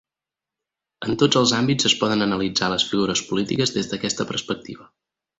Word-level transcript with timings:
En 1.07 1.17
tots 1.23 1.37
els 1.41 1.51
àmbits 1.57 1.89
es 1.89 1.95
poden 1.99 2.25
analitzar 2.27 2.69
les 2.75 2.85
figures 2.93 3.21
polítiques 3.31 3.75
des 3.79 3.91
d'aquesta 3.91 4.27
perspectiva. 4.35 4.89